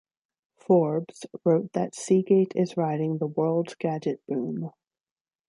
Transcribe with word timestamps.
"Forbes" 0.57 1.27
wrote 1.45 1.73
that, 1.73 1.93
"Seagate 1.93 2.53
is 2.55 2.75
riding 2.75 3.19
the 3.19 3.27
world's 3.27 3.75
gadget 3.75 4.19
boom. 4.27 4.71